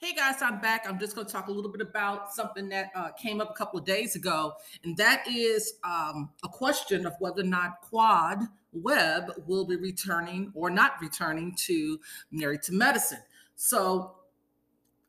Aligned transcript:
Hey 0.00 0.14
guys, 0.14 0.42
I'm 0.42 0.60
back. 0.60 0.86
I'm 0.88 0.96
just 0.96 1.16
going 1.16 1.26
to 1.26 1.32
talk 1.32 1.48
a 1.48 1.50
little 1.50 1.72
bit 1.72 1.80
about 1.80 2.32
something 2.32 2.68
that 2.68 2.92
uh, 2.94 3.10
came 3.20 3.40
up 3.40 3.50
a 3.50 3.54
couple 3.54 3.80
of 3.80 3.84
days 3.84 4.14
ago, 4.14 4.52
and 4.84 4.96
that 4.96 5.26
is 5.26 5.74
um, 5.82 6.30
a 6.44 6.48
question 6.48 7.04
of 7.04 7.14
whether 7.18 7.40
or 7.40 7.46
not 7.46 7.80
Quad 7.80 8.44
Webb 8.72 9.32
will 9.48 9.66
be 9.66 9.74
returning 9.74 10.52
or 10.54 10.70
not 10.70 10.92
returning 11.00 11.52
to 11.66 11.98
Married 12.30 12.62
to 12.62 12.72
Medicine. 12.74 13.18
So 13.56 14.14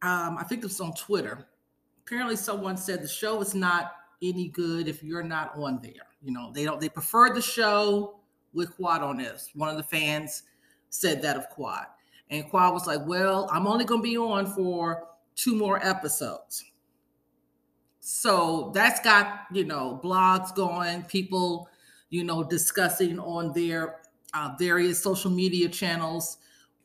um, 0.02 0.38
I 0.40 0.44
think 0.50 0.64
it 0.64 0.66
was 0.66 0.82
on 0.82 0.96
Twitter. 0.96 1.48
Apparently, 2.08 2.36
someone 2.36 2.76
said 2.76 3.04
the 3.04 3.08
show 3.08 3.40
is 3.42 3.54
not 3.54 3.92
any 4.24 4.48
good 4.48 4.88
if 4.88 5.04
you're 5.04 5.22
not 5.22 5.56
on 5.56 5.80
there. 5.84 6.08
You 6.24 6.34
know, 6.34 6.52
they 6.52 6.64
don't. 6.64 6.82
They 6.82 6.90
prefer 6.90 7.32
the 7.32 7.44
show 7.44 8.22
with 8.54 8.76
Quad 8.76 9.04
on 9.04 9.18
this. 9.18 9.52
One 9.54 9.70
of 9.70 9.78
the 9.78 9.84
fans 9.84 10.42
said 10.90 11.22
that 11.22 11.38
of 11.38 11.48
Quad. 11.50 11.86
And 12.30 12.48
Quad 12.50 12.74
was 12.74 12.88
like, 12.88 13.06
Well, 13.06 13.50
I'm 13.52 13.68
only 13.68 13.86
going 13.86 14.02
to 14.02 14.08
be 14.08 14.18
on 14.18 14.46
for 14.46 15.08
two 15.36 15.56
more 15.56 15.86
episodes. 15.86 16.64
So 18.00 18.72
that's 18.74 19.00
got, 19.02 19.46
you 19.52 19.66
know, 19.66 20.00
blogs 20.04 20.54
going, 20.56 21.04
people, 21.04 21.70
you 22.10 22.24
know, 22.24 22.44
discussing 22.44 23.20
on 23.20 23.54
their 23.54 23.98
uh, 24.34 24.52
various 24.58 25.02
social 25.02 25.32
media 25.32 25.70
channels. 25.70 26.38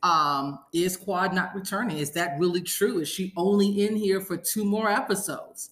Um, 0.03 0.59
is 0.73 0.97
Quad 0.97 1.33
not 1.33 1.55
returning? 1.55 1.97
Is 1.97 2.11
that 2.11 2.37
really 2.39 2.61
true? 2.61 2.99
Is 2.99 3.09
she 3.09 3.33
only 3.35 3.85
in 3.85 3.95
here 3.95 4.21
for 4.21 4.37
two 4.37 4.63
more 4.63 4.89
episodes? 4.89 5.71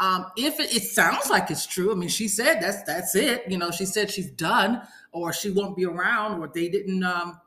Um, 0.00 0.26
if 0.36 0.58
it, 0.58 0.74
it, 0.74 0.82
sounds 0.82 1.28
like 1.28 1.50
it's 1.50 1.66
true, 1.66 1.92
I 1.92 1.94
mean, 1.94 2.08
she 2.08 2.26
said 2.26 2.60
that's 2.60 2.82
that's 2.84 3.14
it. 3.14 3.44
You 3.48 3.58
know, 3.58 3.70
she 3.70 3.84
said 3.84 4.10
she's 4.10 4.30
done, 4.30 4.80
or 5.12 5.30
she 5.32 5.50
won't 5.50 5.76
be 5.76 5.84
around, 5.84 6.40
or 6.40 6.48
they 6.48 6.70
didn't 6.70 7.04
um, 7.04 7.38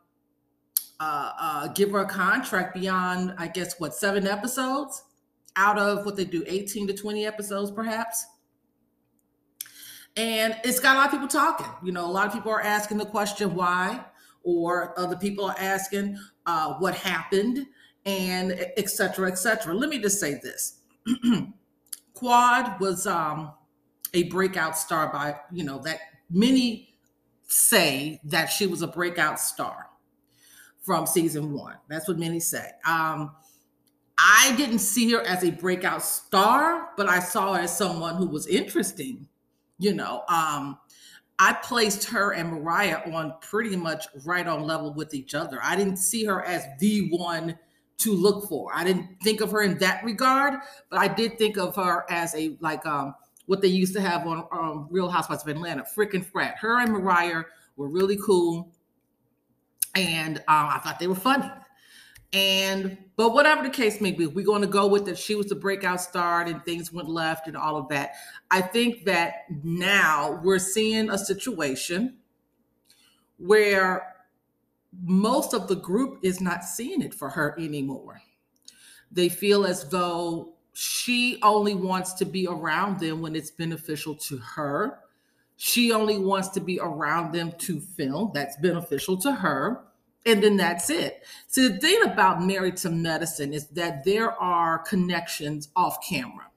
uh, 1.04 1.32
uh, 1.38 1.68
give 1.70 1.92
her 1.92 2.00
a 2.00 2.08
contract 2.08 2.74
beyond, 2.74 3.34
I 3.38 3.48
guess, 3.48 3.78
what, 3.78 3.94
seven 3.94 4.26
episodes 4.26 5.04
out 5.58 5.78
of 5.78 6.06
what 6.06 6.16
they 6.16 6.24
do, 6.24 6.46
18 6.48 6.88
to 6.88 6.94
20 6.94 7.26
episodes, 7.26 7.72
perhaps. 7.72 8.26
And 10.16 10.56
it's 10.64 10.80
got 10.80 10.96
a 10.96 11.00
lot 11.00 11.06
of 11.08 11.12
people 11.12 11.28
talking. 11.28 11.68
You 11.84 11.92
know, 11.92 12.06
a 12.06 12.12
lot 12.12 12.28
of 12.28 12.34
people 12.34 12.52
are 12.52 12.62
asking 12.62 13.00
the 13.00 13.06
question 13.06 13.54
why, 13.54 14.04
or 14.44 14.98
other 14.98 15.18
people 15.18 15.46
are 15.46 15.56
asking 15.60 16.18
uh, 16.46 16.76
what 16.76 16.96
happened, 16.96 17.66
and 18.06 18.54
et 18.78 18.90
cetera, 18.90 19.30
et 19.30 19.38
cetera. 19.38 19.74
Let 19.74 19.90
me 19.90 20.00
just 20.00 20.22
say 20.22 20.36
this 20.36 20.80
Quad 22.14 22.80
was 22.80 23.08
um, 23.08 23.52
a 24.14 24.24
breakout 24.24 24.78
star 24.78 25.12
by, 25.12 25.36
you 25.52 25.66
know, 25.66 25.80
that 25.80 26.00
many 26.30 26.96
say 27.48 28.22
that 28.24 28.46
she 28.46 28.68
was 28.68 28.82
a 28.82 28.88
breakout 28.88 29.40
star 29.40 29.90
from 30.84 31.08
season 31.08 31.54
one. 31.54 31.78
That's 31.88 32.08
what 32.08 32.20
many 32.20 32.40
say. 32.40 32.70
Um, 32.86 33.32
I 34.18 34.54
didn't 34.58 34.80
see 34.80 35.12
her 35.12 35.22
as 35.22 35.44
a 35.44 35.52
breakout 35.52 36.04
star, 36.04 36.90
but 36.96 37.10
I 37.10 37.20
saw 37.20 37.54
her 37.54 37.62
as 37.62 37.76
someone 37.76 38.16
who 38.16 38.28
was 38.28 38.46
interesting. 38.48 39.28
You 39.80 39.94
know, 39.96 40.24
um, 40.30 40.78
I 41.40 41.54
placed 41.54 42.04
her 42.10 42.32
and 42.34 42.52
Mariah 42.52 43.02
on 43.12 43.34
pretty 43.42 43.76
much 43.76 44.08
right 44.24 44.48
on 44.48 44.64
level 44.64 44.94
with 44.94 45.14
each 45.14 45.34
other. 45.34 45.60
I 45.64 45.76
didn't 45.76 45.98
see 45.98 46.26
her 46.26 46.44
as 46.46 46.64
the 46.80 47.10
one 47.10 47.58
to 47.98 48.14
look 48.14 48.48
for. 48.48 48.72
I 48.74 48.84
didn't 48.84 49.18
think 49.24 49.42
of 49.42 49.52
her 49.52 49.62
in 49.64 49.78
that 49.80 50.04
regard, 50.04 50.56
but 50.90 51.00
I 51.00 51.08
did 51.08 51.38
think 51.38 51.58
of 51.58 51.76
her 51.76 52.06
as 52.10 52.36
a 52.36 52.58
like 52.60 52.86
um 52.86 53.16
what 53.46 53.62
they 53.62 53.68
used 53.68 53.94
to 53.94 54.02
have 54.02 54.26
on 54.26 54.48
um, 54.52 54.88
Real 54.90 55.10
Housewives 55.10 55.44
of 55.44 55.50
Atlanta, 55.50 55.84
freaking 55.98 56.24
frat. 56.24 56.56
Her 56.58 56.80
and 56.80 56.92
Mariah 56.92 57.44
were 57.76 57.90
really 57.90 58.18
cool 58.18 58.73
and 59.96 60.38
um, 60.38 60.44
I 60.48 60.80
thought 60.84 61.00
they 61.00 61.08
were 61.08 61.16
funny. 61.16 61.50
And 62.32 62.98
but 63.16 63.34
whatever 63.34 63.62
the 63.62 63.70
case 63.70 64.02
may 64.02 64.12
be, 64.12 64.26
we're 64.26 64.46
going 64.46 64.62
to 64.62 64.68
go 64.68 64.88
with 64.88 65.06
that. 65.06 65.20
She 65.20 65.36
was 65.36 65.48
the 65.48 65.56
breakout 65.56 66.02
star, 66.02 66.42
and 66.42 66.64
things 66.66 66.92
went 66.92 67.08
left, 67.08 67.48
and 67.48 67.56
all 67.56 67.76
of 67.76 67.88
that. 67.90 68.14
I 68.50 68.62
think 68.62 69.06
that 69.06 69.46
now 69.64 70.40
we're 70.44 70.60
seeing 70.60 71.12
a 71.12 71.18
situation 71.18 72.18
where 73.38 74.16
most 75.04 75.54
of 75.54 75.68
the 75.68 75.76
group 75.76 76.20
is 76.24 76.42
not 76.42 76.64
seeing 76.64 77.02
it 77.02 77.14
for 77.14 77.30
her 77.30 77.56
anymore. 77.60 78.22
They 79.12 79.30
feel 79.30 79.66
as 79.66 79.88
though 79.90 80.54
she 80.74 81.38
only 81.44 81.76
wants 81.76 82.14
to 82.14 82.26
be 82.26 82.48
around 82.48 83.00
them 83.00 83.22
when 83.22 83.36
it's 83.36 83.52
beneficial 83.52 84.16
to 84.16 84.38
her 84.38 85.00
she 85.66 85.94
only 85.94 86.18
wants 86.18 86.50
to 86.50 86.60
be 86.60 86.78
around 86.82 87.32
them 87.32 87.50
to 87.58 87.80
film. 87.80 88.32
That's 88.34 88.58
beneficial 88.58 89.16
to 89.20 89.32
her. 89.32 89.86
And 90.26 90.44
then 90.44 90.58
that's 90.58 90.90
it. 90.90 91.24
So 91.48 91.70
the 91.70 91.78
thing 91.78 92.02
about 92.04 92.44
Married 92.44 92.76
to 92.78 92.90
Medicine 92.90 93.54
is 93.54 93.68
that 93.68 94.04
there 94.04 94.34
are 94.34 94.80
connections 94.80 95.70
off 95.78 96.06
camera 96.06 96.50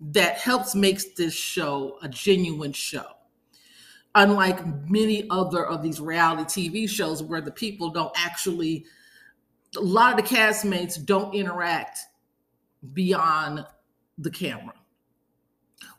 that 0.00 0.38
helps 0.38 0.74
makes 0.74 1.04
this 1.14 1.32
show 1.32 1.98
a 2.02 2.08
genuine 2.08 2.72
show. 2.72 3.06
Unlike 4.16 4.90
many 4.90 5.24
other 5.30 5.64
of 5.64 5.80
these 5.80 6.00
reality 6.00 6.68
TV 6.68 6.88
shows 6.88 7.22
where 7.22 7.40
the 7.40 7.52
people 7.52 7.90
don't 7.90 8.12
actually, 8.16 8.86
a 9.76 9.80
lot 9.80 10.18
of 10.18 10.28
the 10.28 10.34
castmates 10.36 11.02
don't 11.06 11.32
interact 11.32 12.00
beyond 12.92 13.64
the 14.18 14.32
camera. 14.32 14.74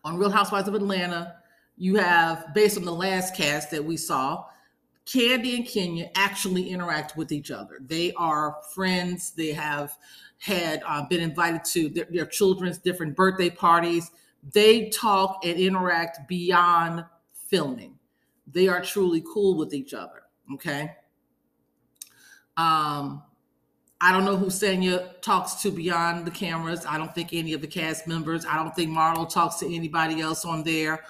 On 0.04 0.18
Real 0.18 0.30
Housewives 0.30 0.68
of 0.68 0.76
Atlanta, 0.76 1.38
you 1.78 1.96
have, 1.96 2.54
based 2.54 2.78
on 2.78 2.86
the 2.86 2.94
last 2.94 3.36
cast 3.36 3.72
that 3.72 3.84
we 3.84 3.98
saw, 3.98 4.46
Kandi 5.06 5.56
and 5.58 5.68
Kenya 5.68 6.10
actually 6.16 6.70
interact 6.70 7.18
with 7.18 7.32
each 7.32 7.52
other. 7.52 7.80
They 7.86 8.14
are 8.14 8.58
friends. 8.74 9.32
They 9.32 9.52
have 9.52 9.98
had 10.40 10.82
uh, 10.86 11.06
been 11.08 11.22
invited 11.22 11.64
to 11.66 11.90
their, 11.90 12.08
their 12.10 12.26
children's 12.26 12.78
different 12.78 13.16
birthday 13.16 13.50
parties. 13.50 14.12
They 14.52 14.90
talk 14.90 15.46
and 15.46 15.60
interact 15.60 16.28
beyond 16.28 17.06
filming. 17.34 17.98
They 18.48 18.68
are 18.68 18.82
truly 18.82 19.24
cool 19.34 19.58
with 19.58 19.74
each 19.74 19.94
other. 19.94 20.24
Okay. 20.54 20.92
Um, 22.58 23.24
I 24.02 24.12
don't 24.12 24.26
know 24.26 24.36
who 24.36 24.48
Sanya 24.48 25.22
talks 25.22 25.56
to 25.62 25.72
beyond 25.72 26.28
the 26.28 26.32
cameras. 26.32 26.86
I 26.86 26.98
don't 26.98 27.16
think 27.16 27.30
any 27.32 27.54
of 27.54 27.62
the 27.62 27.68
cast 27.68 28.06
members. 28.06 28.46
I 28.46 28.56
don't 28.58 28.76
think 28.76 28.92
Marlo 28.92 29.30
talks 29.30 29.56
to 29.58 29.74
anybody 29.74 30.20
else 30.20 30.44
on 30.44 30.64
there. 30.64 31.06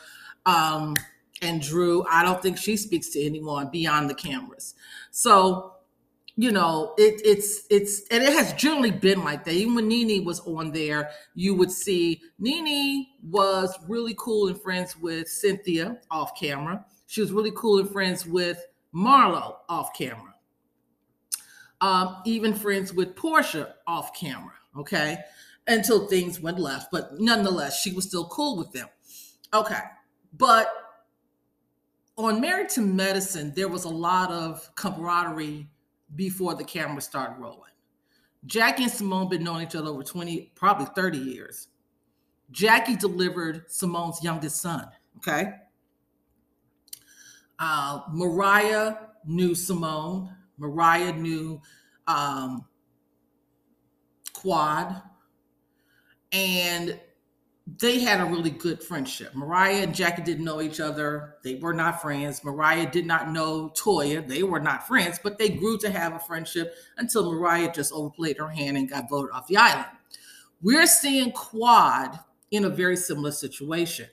Um, 0.46 0.96
and 1.42 1.62
Drew, 1.62 2.06
I 2.09 2.24
don't 2.24 2.42
think 2.42 2.58
she 2.58 2.78
speaks 2.78 3.09
to 3.09 3.22
anyone 3.22 3.70
beyond 3.70 4.09
the 4.09 4.16
cameras. 4.16 4.76
So, 5.12 5.74
you 6.36 6.52
know, 6.52 6.94
it, 6.98 7.22
it's 7.24 7.66
it's 7.70 8.08
and 8.09 8.24
it 8.24 8.34
has 8.34 8.53
generally 8.53 8.92
been 8.92 9.24
like 9.24 9.44
that. 9.44 9.53
Even 9.53 9.76
when 9.76 9.88
NeNe 9.88 10.26
was 10.26 10.40
on 10.42 10.72
there, 10.72 11.12
you 11.36 11.53
would 11.53 11.72
see 11.72 12.22
NeNe 12.40 13.08
was 13.30 13.78
really 13.88 14.16
cool 14.18 14.48
and 14.48 14.59
friends 14.59 14.98
with 14.98 15.28
Cynthia 15.28 15.98
off 16.09 16.32
camera. 16.40 16.84
She 17.08 17.22
was 17.22 17.32
really 17.32 17.52
cool 17.56 17.80
and 17.80 17.90
friends 17.90 18.26
with 18.26 18.66
Marlo 18.96 19.58
off 19.70 19.94
camera. 19.94 20.34
Um, 21.82 22.18
even 22.26 22.53
friends 22.53 22.94
with 22.94 23.16
Porsha 23.16 23.74
off 23.86 24.18
camera. 24.20 24.53
Okay, 24.76 25.18
until 25.68 26.08
things 26.08 26.40
went 26.40 26.58
left, 26.58 26.88
but 26.92 27.20
nonetheless, 27.20 27.80
she 27.80 27.92
was 27.92 28.06
still 28.06 28.28
cool 28.30 28.58
with 28.58 28.72
them. 28.72 28.88
Okay, 29.53 29.82
but 30.34 30.70
on 32.18 32.42
Married 32.42 32.70
to 32.70 32.82
Medicine, 32.82 33.54
there 33.56 33.68
was 33.68 33.86
a 33.86 33.90
lot 33.90 34.32
of 34.32 34.70
camaraderie 34.76 35.68
before 36.16 36.56
the 36.56 36.64
camera 36.64 37.02
started 37.02 37.40
rolling. 37.40 37.72
Jackie 38.46 38.84
and 38.84 38.92
Simone 38.92 39.30
been 39.30 39.44
knowing 39.44 39.66
each 39.66 39.76
other 39.76 39.88
over 39.88 40.04
20, 40.04 40.52
probably 40.56 40.86
30 40.96 41.18
years. 41.18 41.70
Jackie 42.52 42.96
delivered 42.96 43.64
Simone's 43.68 44.24
youngest 44.24 44.62
son. 44.62 44.88
Okay. 45.18 45.54
Uh, 47.58 48.02
Mariah 48.12 48.96
knew 49.26 49.56
Simone. 49.56 50.30
Mariah 50.58 51.14
knew 51.14 51.62
um, 52.08 52.66
Quad. 54.34 55.02
And 56.32 57.00
they 57.66 58.00
had 58.02 58.20
a 58.20 58.26
really 58.26 58.50
good 58.50 58.84
friendship. 58.84 59.34
Mariah 59.34 59.84
and 59.84 59.96
Jackie 59.96 60.22
didn't 60.22 60.44
know 60.44 60.62
each 60.62 60.82
other. 60.82 61.36
They 61.44 61.56
were 61.56 61.74
not 61.74 62.02
friends. 62.02 62.44
Mariah 62.44 62.92
did 62.92 63.06
not 63.06 63.32
know 63.32 63.70
Toya. 63.70 64.28
They 64.28 64.44
were 64.44 64.60
not 64.60 64.86
friends, 64.86 65.18
but 65.24 65.38
they 65.38 65.50
grew 65.50 65.78
to 65.80 65.90
have 65.90 66.14
a 66.14 66.20
friendship 66.20 66.76
until 66.98 67.32
Mariah 67.32 67.72
just 67.72 67.94
overplayed 67.94 68.38
her 68.38 68.50
hand 68.50 68.78
and 68.78 68.90
got 68.90 69.10
voted 69.10 69.32
off 69.32 69.48
the 69.48 69.58
island. 69.58 69.88
We're 70.62 70.88
seeing 70.88 71.32
Quad 71.32 72.20
in 72.52 72.66
a 72.66 72.70
very 72.70 72.98
similar 72.98 73.32
situation. 73.32 74.08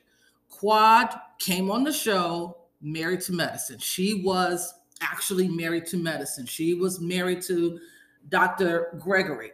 Quad 0.49 1.13
came 1.41 1.71
on 1.71 1.83
the 1.83 1.93
show 1.93 2.57
married 2.81 3.21
to 3.23 3.33
medicine. 3.33 3.79
She 3.79 4.23
was 4.23 4.73
actually 5.01 5.49
married 5.49 5.87
to 5.87 5.97
medicine. 5.97 6.47
She 6.47 6.75
was 6.75 7.01
married 7.01 7.43
to 7.43 7.81
Dr. 8.29 8.97
Gregory. 9.01 9.53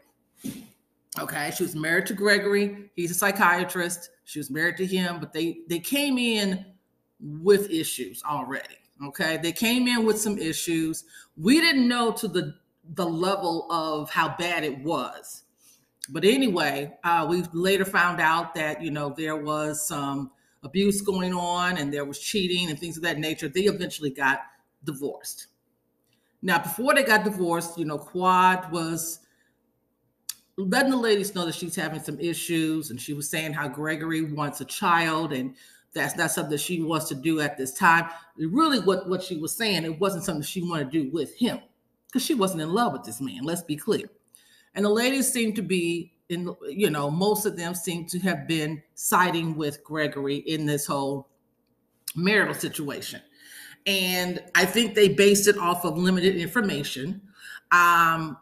Okay, 1.19 1.51
she 1.57 1.63
was 1.63 1.75
married 1.75 2.07
to 2.07 2.15
Gregory. 2.15 2.91
He's 2.95 3.11
a 3.11 3.15
psychiatrist. 3.15 4.11
She 4.25 4.39
was 4.39 4.51
married 4.51 4.77
to 4.79 4.87
him, 4.87 5.19
but 5.19 5.33
they 5.33 5.61
they 5.69 5.79
came 5.79 6.19
in 6.19 6.67
with 7.21 7.71
issues 7.71 8.23
already. 8.25 8.77
Okay, 9.05 9.39
they 9.39 9.53
came 9.53 9.89
in 9.89 10.05
with 10.05 10.21
some 10.21 10.39
issues. 10.39 11.05
We 11.37 11.61
didn't 11.61 11.89
know 11.89 12.13
to 12.13 12.29
the 12.29 12.55
the 12.95 13.07
level 13.07 13.67
of 13.71 14.11
how 14.11 14.37
bad 14.39 14.63
it 14.63 14.79
was 14.85 15.43
But 16.11 16.25
anyway, 16.25 16.97
uh, 17.05 17.27
we 17.29 17.43
later 17.53 17.85
found 17.85 18.21
out 18.21 18.55
that 18.55 18.83
you 18.83 18.91
know 18.91 19.11
there 19.17 19.37
was 19.37 19.87
some 19.87 20.31
abuse 20.62 21.01
going 21.03 21.35
on 21.35 21.79
and 21.79 21.93
there 21.93 22.05
was 22.05 22.19
cheating 22.21 22.71
and 22.71 22.79
things 22.79 22.97
of 22.97 23.03
that 23.05 23.19
nature. 23.19 23.49
They 23.49 23.62
eventually 23.62 24.11
got 24.11 24.41
divorced. 24.85 25.49
Now, 26.43 26.59
before 26.62 26.95
they 26.95 27.03
got 27.03 27.25
divorced, 27.25 27.79
you 27.79 27.85
know, 27.85 27.99
Quad 27.99 28.71
was 28.71 29.21
letting 30.56 30.91
the 30.91 30.97
ladies 30.97 31.35
know 31.35 31.44
that 31.47 31.55
she's 31.55 31.76
having 31.76 32.03
some 32.03 32.19
issues, 32.19 32.91
and 32.91 33.00
she 33.00 33.12
was 33.12 33.29
saying 33.29 33.53
how 33.53 33.69
Gregory 33.69 34.23
wants 34.32 34.61
a 34.61 34.64
child, 34.64 35.32
and 35.32 35.55
that's 35.93 36.17
not 36.17 36.31
something 36.31 36.58
she 36.58 36.82
wants 36.82 37.08
to 37.08 37.14
do 37.14 37.41
at 37.41 37.56
this 37.56 37.73
time. 37.73 38.08
Really, 38.38 38.81
what 38.81 39.08
what 39.08 39.23
she 39.23 39.37
was 39.37 39.53
saying, 39.53 39.85
it 39.85 39.99
wasn't 39.99 40.25
something 40.25 40.43
she 40.43 40.62
wanted 40.62 40.91
to 40.91 41.03
do 41.05 41.11
with 41.11 41.35
him 41.37 41.61
because 42.06 42.25
she 42.25 42.35
wasn't 42.35 42.62
in 42.62 42.73
love 42.73 42.93
with 42.93 43.05
this 43.05 43.20
man. 43.20 43.43
Let's 43.43 43.62
be 43.62 43.76
clear. 43.76 44.08
And 44.75 44.85
the 44.85 44.91
ladies 44.91 45.32
seem 45.32 45.55
to 45.55 45.62
be 45.62 46.12
in, 46.29 46.55
you 46.69 46.91
know, 46.91 47.11
most 47.11 47.47
of 47.47 47.56
them 47.56 47.75
seem 47.75 48.06
to 48.06 48.19
have 48.20 48.47
been 48.47 48.82
siding 48.94 49.56
with 49.56 49.82
Gregory 49.85 50.37
in 50.37 50.67
this 50.67 50.87
whole 50.87 51.29
marital 52.14 52.55
situation. 52.55 53.20
And 53.87 54.43
I 54.55 54.64
think 54.64 54.94
they 54.94 55.09
based 55.09 55.47
it 55.49 55.56
off 55.59 55.85
of 55.85 55.97
limited 55.97 56.37
information. 56.37 57.23
Um, 57.70 58.37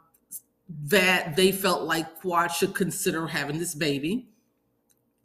that 0.68 1.36
they 1.36 1.52
felt 1.52 1.82
like 1.82 2.20
Quad 2.20 2.50
should 2.50 2.74
consider 2.74 3.26
having 3.26 3.58
this 3.58 3.74
baby. 3.74 4.28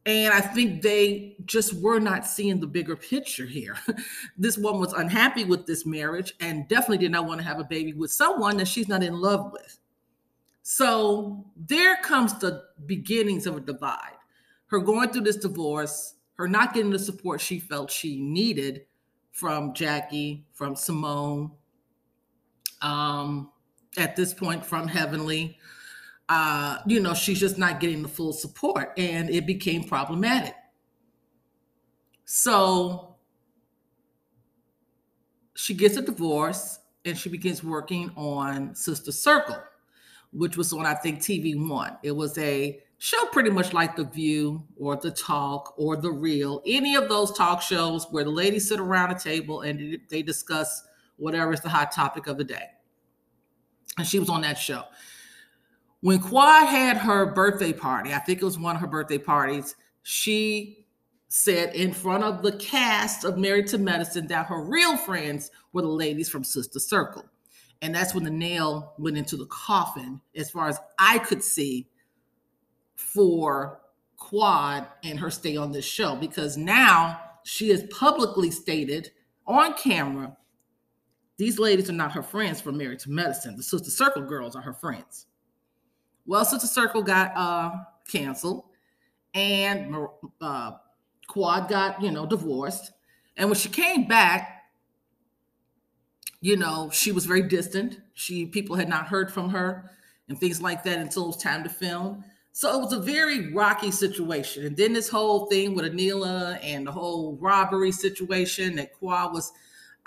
And 0.05 0.33
I 0.33 0.39
think 0.39 0.81
they 0.81 1.35
just 1.45 1.73
were 1.73 1.99
not 1.99 2.25
seeing 2.25 2.59
the 2.59 2.67
bigger 2.67 2.95
picture 2.95 3.45
here. 3.45 3.75
this 4.37 4.57
woman 4.57 4.81
was 4.81 4.93
unhappy 4.93 5.43
with 5.43 5.65
this 5.65 5.85
marriage 5.85 6.33
and 6.39 6.67
definitely 6.67 6.97
did 6.97 7.11
not 7.11 7.25
want 7.25 7.39
to 7.39 7.45
have 7.45 7.59
a 7.59 7.65
baby 7.65 7.93
with 7.93 8.11
someone 8.11 8.57
that 8.57 8.67
she's 8.67 8.87
not 8.87 9.03
in 9.03 9.13
love 9.13 9.51
with. 9.51 9.79
So 10.63 11.45
there 11.55 11.97
comes 11.97 12.37
the 12.39 12.63
beginnings 12.85 13.45
of 13.45 13.57
a 13.57 13.59
divide. 13.59 14.17
Her 14.67 14.79
going 14.79 15.09
through 15.09 15.21
this 15.21 15.37
divorce, 15.37 16.15
her 16.35 16.47
not 16.47 16.73
getting 16.73 16.91
the 16.91 16.99
support 16.99 17.41
she 17.41 17.59
felt 17.59 17.91
she 17.91 18.19
needed 18.19 18.85
from 19.31 19.73
Jackie, 19.73 20.45
from 20.53 20.75
Simone, 20.75 21.51
um, 22.81 23.51
at 23.97 24.15
this 24.15 24.33
point 24.33 24.65
from 24.65 24.87
Heavenly. 24.87 25.57
Uh, 26.27 26.77
you 26.85 26.99
know, 26.99 27.13
she's 27.13 27.39
just 27.39 27.57
not 27.57 27.79
getting 27.79 28.03
the 28.03 28.07
full 28.07 28.33
support, 28.33 28.93
and 28.97 29.29
it 29.29 29.47
became 29.47 29.83
problematic. 29.83 30.53
So 32.25 33.15
she 35.55 35.73
gets 35.73 35.97
a 35.97 36.01
divorce 36.01 36.79
and 37.03 37.17
she 37.17 37.29
begins 37.29 37.63
working 37.63 38.11
on 38.15 38.75
Sister 38.75 39.11
Circle, 39.11 39.57
which 40.31 40.55
was 40.55 40.71
on, 40.71 40.85
I 40.85 40.93
think, 40.93 41.19
TV 41.19 41.55
One. 41.67 41.97
It 42.03 42.11
was 42.11 42.37
a 42.37 42.79
show 42.99 43.25
pretty 43.27 43.49
much 43.49 43.73
like 43.73 43.95
The 43.95 44.03
View 44.03 44.63
or 44.77 44.95
The 44.97 45.09
Talk 45.09 45.73
or 45.77 45.95
The 45.95 46.11
Real, 46.11 46.61
any 46.67 46.95
of 46.95 47.09
those 47.09 47.31
talk 47.31 47.61
shows 47.63 48.05
where 48.11 48.23
the 48.23 48.29
ladies 48.29 48.69
sit 48.69 48.79
around 48.79 49.11
a 49.11 49.19
table 49.19 49.61
and 49.61 49.99
they 50.09 50.21
discuss 50.21 50.83
whatever 51.17 51.51
is 51.51 51.61
the 51.61 51.69
hot 51.69 51.91
topic 51.91 52.27
of 52.27 52.37
the 52.37 52.43
day 52.43 52.67
and 53.97 54.07
she 54.07 54.19
was 54.19 54.29
on 54.29 54.41
that 54.41 54.57
show. 54.57 54.83
When 56.01 56.19
Quad 56.19 56.67
had 56.67 56.97
her 56.97 57.25
birthday 57.33 57.73
party, 57.73 58.13
I 58.13 58.19
think 58.19 58.41
it 58.41 58.45
was 58.45 58.57
one 58.57 58.75
of 58.75 58.81
her 58.81 58.87
birthday 58.87 59.17
parties, 59.17 59.75
she 60.03 60.85
said 61.27 61.75
in 61.75 61.93
front 61.93 62.23
of 62.23 62.41
the 62.41 62.53
cast 62.53 63.23
of 63.23 63.37
Married 63.37 63.67
to 63.67 63.77
Medicine 63.77 64.25
that 64.27 64.47
her 64.47 64.63
real 64.63 64.97
friends 64.97 65.51
were 65.73 65.81
the 65.81 65.87
ladies 65.87 66.29
from 66.29 66.43
Sister 66.43 66.79
Circle. 66.79 67.25
And 67.81 67.93
that's 67.93 68.13
when 68.13 68.23
the 68.23 68.31
nail 68.31 68.93
went 68.97 69.17
into 69.17 69.37
the 69.37 69.45
coffin, 69.45 70.19
as 70.35 70.49
far 70.49 70.67
as 70.67 70.79
I 70.97 71.19
could 71.19 71.43
see, 71.43 71.87
for 72.95 73.81
Quad 74.17 74.87
and 75.03 75.19
her 75.19 75.31
stay 75.31 75.55
on 75.55 75.71
this 75.71 75.85
show, 75.85 76.15
because 76.15 76.57
now 76.57 77.21
she 77.43 77.69
has 77.69 77.83
publicly 77.83 78.51
stated 78.51 79.11
on 79.47 79.73
camera 79.73 80.35
these 81.39 81.57
ladies 81.57 81.89
are 81.89 81.93
not 81.93 82.11
her 82.11 82.21
friends 82.21 82.59
from 82.59 82.77
Married 82.77 82.99
to 82.99 83.09
Medicine. 83.09 83.55
The 83.55 83.63
Sister 83.63 83.89
Circle 83.89 84.23
girls 84.23 84.57
are 84.57 84.61
her 84.61 84.73
friends. 84.73 85.25
Well, 86.25 86.43
Sister 86.43 86.67
Circle 86.67 87.01
got 87.03 87.31
uh, 87.35 87.71
canceled, 88.11 88.65
and 89.33 89.95
uh, 90.41 90.71
Quad 91.29 91.69
got 91.69 92.01
you 92.03 92.11
know 92.11 92.25
divorced. 92.25 92.91
And 93.37 93.47
when 93.49 93.57
she 93.57 93.69
came 93.69 94.05
back, 94.05 94.63
you 96.41 96.57
know 96.57 96.89
she 96.91 97.13
was 97.13 97.25
very 97.25 97.43
distant. 97.43 97.99
She 98.15 98.45
people 98.45 98.75
had 98.75 98.89
not 98.89 99.07
heard 99.07 99.31
from 99.31 99.49
her 99.49 99.91
and 100.27 100.37
things 100.37 100.61
like 100.61 100.83
that 100.83 100.99
until 100.99 101.23
it 101.23 101.27
was 101.27 101.37
time 101.37 101.63
to 101.63 101.69
film. 101.69 102.21
So 102.51 102.77
it 102.77 102.83
was 102.83 102.91
a 102.91 102.99
very 102.99 103.53
rocky 103.53 103.91
situation. 103.91 104.65
And 104.65 104.75
then 104.75 104.91
this 104.91 105.07
whole 105.07 105.45
thing 105.45 105.73
with 105.73 105.85
Anila 105.85 106.59
and 106.61 106.85
the 106.85 106.91
whole 106.91 107.37
robbery 107.39 107.93
situation 107.93 108.75
that 108.75 108.91
Quad 108.91 109.33
was 109.33 109.53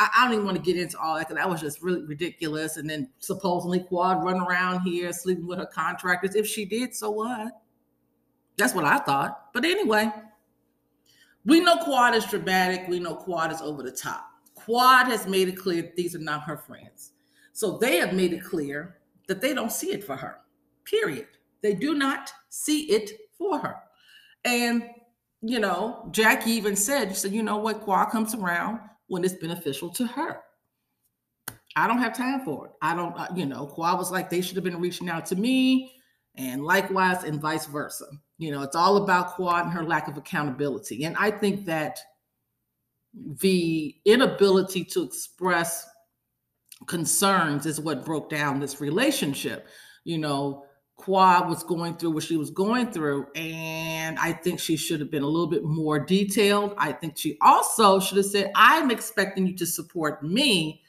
I, 0.02 0.08
I 0.16 0.24
don't 0.24 0.34
even 0.34 0.46
want 0.46 0.56
to 0.56 0.62
get 0.62 0.80
into 0.80 0.98
all 0.98 1.14
that 1.14 1.28
because 1.28 1.40
that 1.40 1.48
was 1.48 1.60
just 1.60 1.80
really 1.80 2.02
ridiculous. 2.02 2.76
And 2.76 2.90
then 2.90 3.08
supposedly 3.18 3.80
Quad 3.80 4.24
run 4.24 4.40
around 4.40 4.80
here 4.82 5.12
sleeping 5.12 5.46
with 5.46 5.58
her 5.58 5.66
contractors. 5.66 6.34
If 6.34 6.46
she 6.46 6.64
did, 6.64 6.94
so 6.94 7.10
what? 7.10 7.52
That's 8.56 8.74
what 8.74 8.84
I 8.84 8.98
thought. 8.98 9.52
But 9.54 9.64
anyway, 9.64 10.10
we 11.44 11.60
know 11.60 11.76
Quad 11.78 12.14
is 12.14 12.24
dramatic. 12.26 12.88
We 12.88 12.98
know 12.98 13.14
Quad 13.14 13.52
is 13.52 13.60
over 13.60 13.82
the 13.82 13.92
top. 13.92 14.26
Quad 14.54 15.06
has 15.06 15.26
made 15.26 15.48
it 15.48 15.56
clear 15.56 15.92
these 15.96 16.14
are 16.14 16.20
not 16.20 16.42
her 16.42 16.56
friends. 16.56 17.12
So 17.52 17.78
they 17.78 17.96
have 17.96 18.12
made 18.12 18.32
it 18.32 18.44
clear 18.44 18.98
that 19.28 19.40
they 19.40 19.54
don't 19.54 19.72
see 19.72 19.92
it 19.92 20.02
for 20.04 20.16
her, 20.16 20.38
period. 20.84 21.28
They 21.60 21.74
do 21.74 21.94
not 21.94 22.32
see 22.48 22.90
it 22.90 23.10
for 23.38 23.58
her. 23.58 23.76
And, 24.44 24.84
you 25.42 25.60
know, 25.60 26.08
Jackie 26.10 26.50
even 26.52 26.74
said, 26.74 27.10
she 27.10 27.14
said, 27.14 27.32
you 27.32 27.42
know 27.42 27.58
what, 27.58 27.82
Quad 27.82 28.10
comes 28.10 28.34
around 28.34 28.80
when 29.08 29.24
it's 29.24 29.34
beneficial 29.34 29.90
to 29.90 30.06
her. 30.06 30.40
I 31.74 31.86
don't 31.86 31.98
have 31.98 32.16
time 32.16 32.44
for 32.44 32.66
it. 32.66 32.72
I 32.82 32.94
don't, 32.94 33.18
uh, 33.18 33.28
you 33.34 33.46
know, 33.46 33.66
Quad 33.66 33.98
was 33.98 34.10
like, 34.10 34.28
they 34.28 34.40
should 34.42 34.56
have 34.56 34.64
been 34.64 34.80
reaching 34.80 35.08
out 35.08 35.26
to 35.26 35.36
me, 35.36 35.92
and 36.36 36.62
likewise, 36.64 37.24
and 37.24 37.40
vice 37.40 37.66
versa. 37.66 38.06
You 38.38 38.52
know, 38.52 38.62
it's 38.62 38.76
all 38.76 38.98
about 38.98 39.34
Quad 39.34 39.64
and 39.64 39.72
her 39.72 39.84
lack 39.84 40.08
of 40.08 40.16
accountability. 40.16 41.04
And 41.04 41.16
I 41.16 41.30
think 41.30 41.64
that 41.66 41.98
the 43.14 43.94
inability 44.04 44.84
to 44.84 45.02
express 45.02 45.86
concerns 46.86 47.66
is 47.66 47.80
what 47.80 48.04
broke 48.04 48.28
down 48.28 48.60
this 48.60 48.80
relationship. 48.80 49.66
You 50.04 50.18
know, 50.18 50.66
Quad 51.02 51.48
was 51.48 51.64
going 51.64 51.96
through 51.96 52.12
what 52.12 52.22
she 52.22 52.36
was 52.36 52.50
going 52.50 52.92
through. 52.92 53.26
And 53.34 54.18
I 54.18 54.32
think 54.32 54.60
she 54.60 54.76
should 54.76 55.00
have 55.00 55.10
been 55.10 55.24
a 55.24 55.28
little 55.28 55.48
bit 55.48 55.64
more 55.64 55.98
detailed. 55.98 56.74
I 56.78 56.92
think 56.92 57.18
she 57.18 57.36
also 57.40 57.98
should 57.98 58.18
have 58.18 58.26
said, 58.26 58.52
I'm 58.54 58.90
expecting 58.90 59.46
you 59.46 59.56
to 59.56 59.66
support 59.66 60.22
me 60.22 60.82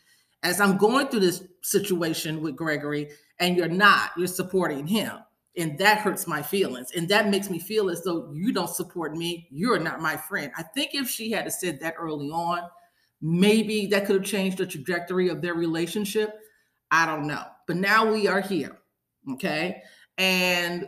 as 0.43 0.61
I'm 0.61 0.77
going 0.77 1.07
through 1.07 1.21
this 1.21 1.43
situation 1.61 2.41
with 2.41 2.55
Gregory, 2.55 3.09
and 3.39 3.57
you're 3.57 3.67
not, 3.67 4.11
you're 4.17 4.27
supporting 4.27 4.85
him. 4.85 5.17
And 5.57 5.77
that 5.77 5.99
hurts 5.99 6.27
my 6.27 6.41
feelings. 6.41 6.91
And 6.95 7.07
that 7.09 7.29
makes 7.29 7.49
me 7.49 7.59
feel 7.59 7.89
as 7.89 8.03
though 8.03 8.29
you 8.33 8.51
don't 8.51 8.69
support 8.69 9.15
me. 9.15 9.47
You're 9.51 9.79
not 9.79 10.01
my 10.01 10.17
friend. 10.17 10.51
I 10.57 10.63
think 10.63 10.93
if 10.93 11.09
she 11.09 11.31
had 11.31 11.51
said 11.51 11.79
that 11.79 11.95
early 11.97 12.29
on, 12.29 12.61
maybe 13.21 13.85
that 13.87 14.05
could 14.05 14.17
have 14.17 14.25
changed 14.25 14.57
the 14.57 14.65
trajectory 14.65 15.29
of 15.29 15.41
their 15.41 15.53
relationship. 15.53 16.39
I 16.91 17.05
don't 17.05 17.25
know. 17.25 17.43
But 17.67 17.77
now 17.77 18.11
we 18.11 18.27
are 18.27 18.41
here. 18.41 18.77
Okay. 19.33 19.81
And, 20.17 20.87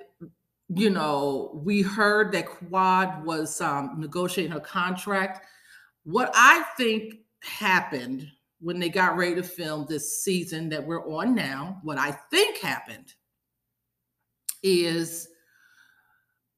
you 0.70 0.90
know, 0.90 1.62
we 1.64 1.82
heard 1.82 2.32
that 2.34 2.48
Quad 2.48 3.26
was 3.26 3.60
um, 3.62 3.96
negotiating 3.98 4.52
her 4.52 4.60
contract. 4.60 5.46
What 6.04 6.32
I 6.36 6.64
think 6.78 7.16
happened 7.42 8.28
when 8.60 8.80
they 8.80 8.90
got 8.90 9.18
ready 9.18 9.36
to 9.36 9.44
film 9.44 9.86
this 9.88 10.24
season 10.24 10.70
that 10.70 10.86
we're 10.86 11.08
on 11.12 11.36
now, 11.36 11.80
what 11.84 11.98
I 11.98 12.12
think 12.32 12.58
happened 12.58 13.14
is 14.64 15.28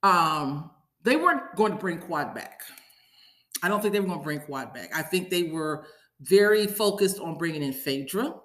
um, 0.03 0.71
they 1.03 1.15
weren't 1.15 1.55
going 1.55 1.71
to 1.71 1.77
bring 1.77 2.00
Quad 2.00 2.33
back. 2.33 2.62
I 3.63 3.67
don't 3.67 3.81
think 3.81 3.93
they 3.93 4.00
were 4.00 4.07
going 4.07 4.19
to 4.19 4.24
bring 4.24 4.39
Quad 4.39 4.74
back. 4.74 4.89
I 4.95 5.01
think 5.01 5.29
they 5.29 5.43
were 5.43 5.86
very 6.21 6.67
focused 6.67 7.19
on 7.19 7.38
bringing 7.38 7.63
in 7.63 7.74
Phaedra 7.74 8.36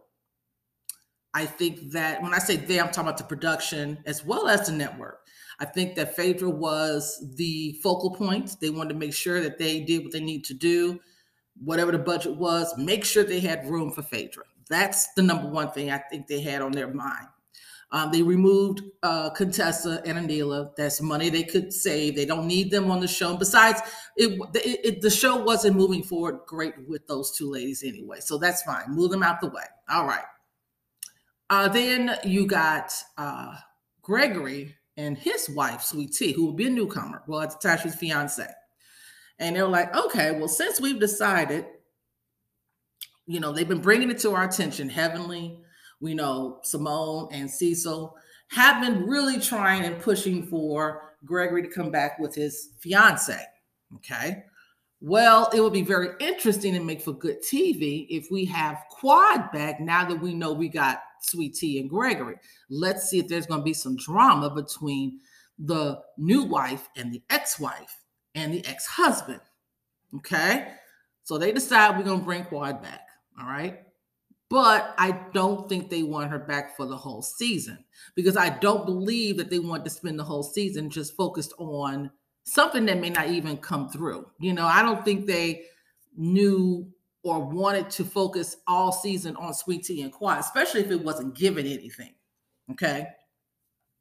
I 1.35 1.47
think 1.47 1.93
that 1.93 2.23
when 2.23 2.35
I 2.35 2.39
say 2.39 2.57
they, 2.57 2.79
I'm 2.79 2.89
talking 2.89 3.03
about 3.05 3.19
the 3.19 3.25
production 3.25 3.99
as 4.07 4.25
well 4.25 4.49
as 4.49 4.67
the 4.67 4.73
network. 4.73 5.21
I 5.61 5.65
think 5.65 5.95
that 5.95 6.17
Phaedra 6.17 6.51
was 6.51 7.25
the 7.37 7.79
focal 7.83 8.11
point. 8.11 8.57
They 8.61 8.71
wanted 8.71 8.95
to 8.95 8.99
make 8.99 9.15
sure 9.15 9.41
that 9.41 9.59
they 9.59 9.81
did 9.81 10.03
what 10.03 10.13
they 10.13 10.21
need 10.21 10.45
to 10.47 10.55
do, 10.55 11.01
whatever 11.63 11.93
the 11.93 11.99
budget 11.99 12.37
was, 12.37 12.77
make 12.77 13.05
sure 13.05 13.23
they 13.25 13.41
had 13.41 13.69
room 13.69 13.93
for 13.93 14.03
Phaedra. 14.03 14.45
That's 14.69 15.13
the 15.15 15.23
number 15.23 15.49
one 15.49 15.71
thing 15.71 15.91
I 15.91 15.99
think 15.99 16.27
they 16.27 16.41
had 16.41 16.63
on 16.63 16.73
their 16.73 16.93
mind. 16.93 17.29
Um, 17.93 18.11
they 18.11 18.23
removed 18.23 18.81
uh, 19.03 19.29
Contessa 19.31 20.03
and 20.07 20.19
Anila. 20.19 20.75
That's 20.77 21.03
money 21.03 21.29
they 21.29 21.43
could 21.43 21.73
save. 21.73 22.17
They 22.17 22.25
don't 22.25 22.47
need 22.47 22.71
them 22.71 22.91
on 22.91 23.01
the 23.01 23.09
show. 23.09 23.37
Besides, 23.37 23.83
it, 24.17 24.41
it, 24.55 24.81
it, 24.83 25.01
the 25.03 25.11
show 25.11 25.37
wasn't 25.37 25.77
moving 25.77 26.03
forward 26.03 26.41
great 26.47 26.73
with 26.89 27.07
those 27.07 27.37
two 27.37 27.51
ladies 27.51 27.85
anyway. 27.85 28.21
So 28.21 28.39
that's 28.39 28.63
fine. 28.63 28.85
Move 28.89 29.11
them 29.11 29.23
out 29.23 29.43
the 29.43 29.49
way. 29.49 29.65
All 29.91 30.07
right. 30.07 30.25
Uh, 31.53 31.69
then 31.69 32.17
you 32.25 32.47
got 32.47 32.95
uh, 33.19 33.55
Gregory 34.01 34.75
and 34.97 35.19
his 35.19 35.51
wife, 35.51 35.83
Sweet 35.83 36.17
who 36.35 36.47
will 36.47 36.55
be 36.55 36.67
a 36.67 36.71
newcomer. 36.71 37.23
Well, 37.27 37.41
it's 37.41 37.57
Tasha's 37.57 37.95
fiance. 37.95 38.47
And 39.39 39.55
they're 39.55 39.69
like, 39.69 39.95
okay, 39.95 40.31
well, 40.31 40.49
since 40.49 40.81
we've 40.81 40.99
decided, 40.99 41.67
you 43.27 43.39
know, 43.39 43.53
they've 43.53 43.69
been 43.69 43.83
bringing 43.83 44.11
it 44.11 44.19
to 44.21 44.31
our 44.31 44.45
attention, 44.45 44.89
Heavenly, 44.89 45.61
we 46.01 46.15
know 46.15 46.61
Simone 46.63 47.29
and 47.33 47.51
Cecil 47.51 48.17
have 48.49 48.81
been 48.81 49.07
really 49.07 49.39
trying 49.39 49.85
and 49.85 50.01
pushing 50.01 50.47
for 50.47 51.17
Gregory 51.27 51.65
to 51.65 51.69
come 51.69 51.91
back 51.91 52.19
with 52.19 52.35
his 52.35 52.71
fiance. 52.79 53.39
Okay. 53.97 54.43
Well, 55.03 55.51
it 55.53 55.61
would 55.61 55.75
be 55.75 55.83
very 55.83 56.13
interesting 56.19 56.77
and 56.77 56.87
make 56.87 57.03
for 57.03 57.13
good 57.13 57.43
TV 57.43 58.07
if 58.09 58.29
we 58.31 58.47
have 58.47 58.85
Quad 58.89 59.53
back 59.53 59.81
now 59.81 60.09
that 60.09 60.23
we 60.23 60.33
know 60.33 60.55
we 60.55 60.71
got 60.71 61.03
Sweet 61.23 61.55
Tea 61.55 61.81
and 61.81 61.89
Gregory. 61.91 62.37
Let's 62.69 63.09
see 63.09 63.19
if 63.19 63.29
there's 63.29 63.47
going 63.47 63.61
to 63.61 63.65
be 63.65 63.75
some 63.75 63.97
drama 63.97 64.51
between 64.51 65.21
the 65.59 66.01
new 66.19 66.45
wife 66.45 66.89
and 66.97 67.13
the 67.13 67.23
ex 67.31 67.59
wife 67.59 68.05
and 68.35 68.53
the 68.53 68.67
ex 68.67 68.87
husband. 68.87 69.41
Okay. 70.17 70.69
So 71.25 71.39
they 71.39 71.53
decide 71.53 71.97
we're 71.97 72.05
going 72.05 72.21
to 72.21 72.25
bring 72.25 72.45
Quad 72.45 72.83
back. 72.83 73.07
All 73.41 73.47
right. 73.47 73.81
But 74.51 74.95
I 74.99 75.19
don't 75.33 75.67
think 75.67 75.89
they 75.89 76.03
want 76.03 76.31
her 76.31 76.39
back 76.39 76.77
for 76.77 76.85
the 76.85 76.97
whole 76.97 77.23
season 77.23 77.83
because 78.15 78.37
I 78.37 78.51
don't 78.51 78.85
believe 78.85 79.39
that 79.39 79.49
they 79.49 79.59
want 79.59 79.85
to 79.85 79.91
spend 79.91 80.19
the 80.19 80.25
whole 80.25 80.43
season 80.43 80.91
just 80.91 81.17
focused 81.17 81.55
on 81.59 82.11
something 82.45 82.85
that 82.87 83.01
may 83.01 83.09
not 83.09 83.29
even 83.29 83.57
come 83.57 83.89
through. 83.89 84.27
You 84.39 84.53
know, 84.53 84.67
I 84.67 84.83
don't 84.83 85.05
think 85.07 85.27
they 85.27 85.63
knew 86.17 86.87
or 87.25 87.41
wanted 87.41 87.89
to 87.91 88.05
focus 88.05 88.57
all 88.67 88.93
season 88.93 89.37
on 89.37 89.55
Sweet 89.55 89.85
Tea 89.85 90.03
and 90.03 90.13
Quad, 90.13 90.39
especially 90.39 90.81
if 90.81 90.91
it 90.91 91.03
wasn't 91.03 91.35
given 91.35 91.67
anything. 91.67 92.15
Okay. 92.71 93.07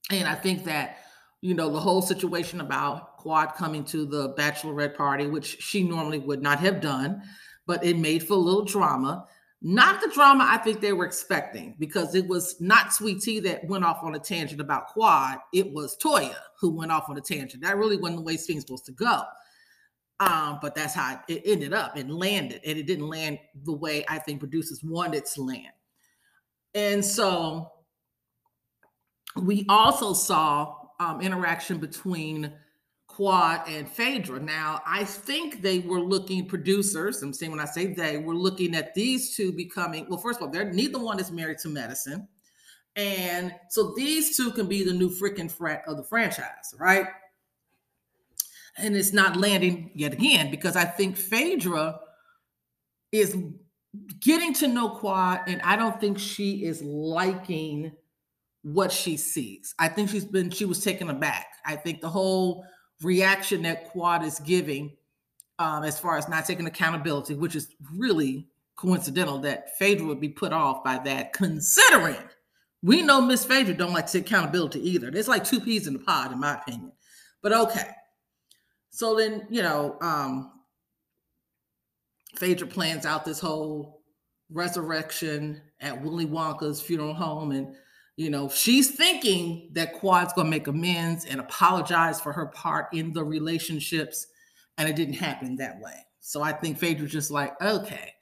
And 0.10 0.28
I 0.28 0.36
think 0.36 0.64
that, 0.66 0.98
you 1.42 1.54
know, 1.54 1.70
the 1.70 1.80
whole 1.80 2.02
situation 2.02 2.62
about 2.62 3.18
Quad 3.18 3.54
coming 3.56 3.84
to 3.86 4.06
the 4.06 4.34
bachelorette 4.34 4.96
party, 4.96 5.28
which 5.28 5.62
she 5.62 5.84
normally 5.84 6.20
would 6.20 6.42
not 6.42 6.60
have 6.60 6.82
done, 6.82 7.22
but 7.68 7.84
it 7.86 7.98
made 7.98 8.24
for 8.24 8.34
a 8.34 8.38
little 8.38 8.66
drama. 8.66 9.26
Not 9.62 10.02
the 10.02 10.10
drama 10.12 10.48
I 10.50 10.58
think 10.58 10.82
they 10.82 10.94
were 10.94 11.06
expecting 11.06 11.76
because 11.78 12.16
it 12.16 12.28
was 12.28 12.60
not 12.60 12.94
Sweet 12.94 13.22
Tea 13.22 13.40
that 13.42 13.64
went 13.68 13.86
off 13.86 14.02
on 14.02 14.16
a 14.16 14.20
tangent 14.20 14.60
about 14.60 14.88
Quad. 14.88 15.38
It 15.54 15.72
was 15.72 15.96
Toya 15.98 16.36
who 16.60 16.72
went 16.72 16.92
off 16.92 17.10
on 17.10 17.18
a 17.18 17.22
tangent. 17.22 17.62
That 17.62 17.78
really 17.78 17.98
wasn't 17.98 18.18
the 18.18 18.24
way 18.24 18.38
things 18.38 18.64
supposed 18.64 18.88
to 18.88 18.92
go. 18.92 19.22
Um, 20.22 20.60
but 20.62 20.76
that's 20.76 20.94
how 20.94 21.20
it 21.28 21.42
ended 21.46 21.74
up. 21.74 21.98
It 21.98 22.08
landed, 22.08 22.62
and 22.64 22.78
it 22.78 22.86
didn't 22.86 23.08
land 23.08 23.40
the 23.64 23.74
way 23.74 24.06
I 24.08 24.20
think 24.20 24.40
producers 24.40 24.84
wanted 24.84 25.18
it 25.18 25.26
to 25.34 25.42
land. 25.42 25.74
And 26.76 27.04
so 27.04 27.72
we 29.36 29.66
also 29.68 30.14
saw 30.14 30.76
um, 31.00 31.22
interaction 31.22 31.80
between 31.80 32.54
Quad 33.08 33.68
and 33.68 33.90
Phaedra. 33.90 34.40
Now, 34.40 34.84
I 34.86 35.06
think 35.06 35.64
they 35.64 35.80
were 35.80 36.00
looking, 36.00 36.46
producers, 36.46 37.24
I'm 37.24 37.34
saying 37.34 37.52
when 37.52 37.60
I 37.60 37.66
say 37.66 37.88
they, 37.88 38.20
were 38.20 38.36
looking 38.36 38.76
at 38.76 38.94
these 38.94 39.36
two 39.36 39.52
becoming, 39.52 40.06
well, 40.08 40.20
first 40.20 40.38
of 40.40 40.44
all, 40.44 40.52
they're 40.52 40.72
neither 40.72 41.00
one 41.00 41.20
is 41.20 41.32
married 41.32 41.58
to 41.60 41.68
medicine. 41.68 42.28
And 42.96 43.56
so 43.72 43.94
these 43.98 44.38
two 44.38 44.52
can 44.52 44.68
be 44.68 44.84
the 44.84 44.94
new 44.94 45.10
freaking 45.10 45.52
frat 45.52 45.82
of 45.88 45.98
the 45.98 46.04
franchise, 46.04 46.76
right? 46.80 47.08
And 48.78 48.96
it's 48.96 49.14
not 49.14 49.36
landing 49.36 49.92
yet 49.94 50.14
again 50.14 50.50
because 50.50 50.76
I 50.76 50.86
think 50.86 51.18
Phaedra 51.18 52.00
is 53.12 53.36
getting 54.20 54.54
to 54.56 54.68
know 54.68 54.90
Quad, 54.90 55.42
and 55.48 55.62
I 55.64 55.76
don't 55.76 56.00
think 56.00 56.18
she 56.18 56.64
is 56.64 56.82
liking 56.82 57.92
what 58.64 58.92
she 58.92 59.18
sees. 59.18 59.76
I 59.80 59.90
think 59.90 60.10
she's 60.10 60.24
been, 60.24 60.50
she 60.50 60.66
was 60.66 60.84
taken 60.84 61.10
aback. 61.10 61.48
I 61.66 61.76
think 61.76 62.00
the 62.00 62.10
whole 62.10 62.66
reaction 63.02 63.64
that 63.64 63.90
Quad 63.90 64.24
is 64.24 64.40
giving 64.40 64.96
um, 65.60 65.84
as 65.84 66.00
far 66.00 66.18
as 66.18 66.30
not 66.30 66.46
taking 66.46 66.68
accountability, 66.68 67.36
which 67.36 67.56
is 67.56 67.76
really 67.96 68.48
coincidental 68.78 69.40
that 69.40 69.78
Phaedra 69.78 70.08
would 70.08 70.22
be 70.22 70.30
put 70.30 70.54
off 70.54 70.84
by 70.84 70.98
that, 71.00 71.34
considering 71.34 72.16
we 72.82 73.02
know 73.02 73.22
Miss 73.22 73.46
Phaedra 73.46 73.76
don't 73.76 73.94
like 73.94 74.08
to 74.08 74.20
accountability 74.20 74.80
either. 74.90 75.12
There's 75.12 75.28
like 75.28 75.44
two 75.44 75.60
peas 75.60 75.86
in 75.86 75.94
the 75.94 76.00
pod, 76.00 76.32
in 76.32 76.40
my 76.40 76.56
opinion. 76.56 76.92
But 77.44 77.54
okay. 77.54 77.90
So 78.92 79.16
then, 79.16 79.48
you 79.50 79.64
know, 79.64 79.98
um, 80.02 80.52
Phaedra 82.36 82.68
plans 82.68 83.06
out 83.06 83.26
this 83.26 83.40
whole 83.40 84.04
resurrection 84.50 85.62
at 85.80 86.02
Willie 86.02 86.26
Watkins 86.26 86.82
funeral 86.82 87.14
home 87.14 87.52
and 87.52 87.76
you 88.18 88.30
know, 88.30 88.50
she's 88.50 88.92
thinking 88.92 89.70
that 89.74 89.94
Quad's 89.94 90.34
going 90.34 90.46
to 90.46 90.52
make 90.52 90.68
amends 90.68 91.26
and 91.26 91.40
apologize 91.40 92.20
for 92.20 92.32
her 92.34 92.46
part 92.48 92.88
in 92.94 93.14
the 93.14 93.24
relationships, 93.24 94.28
and 94.78 94.88
it 94.88 94.96
didn't 94.96 95.16
happen 95.16 95.56
that 95.56 95.80
way. 95.80 96.06
So 96.20 96.44
I 96.44 96.52
think 96.52 96.78
Phaedra's 96.78 97.12
just 97.12 97.32
like, 97.32 97.60
okay, 97.62 98.14